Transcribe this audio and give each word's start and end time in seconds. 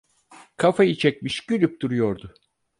Kafayı 0.57 0.95
çekmiş, 0.95 1.45
gülüp 1.45 1.81
duruyordu! 1.81 2.33